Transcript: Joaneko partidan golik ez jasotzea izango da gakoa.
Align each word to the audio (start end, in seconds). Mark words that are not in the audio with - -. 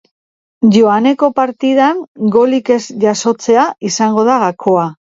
Joaneko 0.75 1.29
partidan 1.41 2.01
golik 2.39 2.75
ez 2.79 2.81
jasotzea 3.07 3.71
izango 3.95 4.29
da 4.33 4.43
gakoa. 4.51 4.93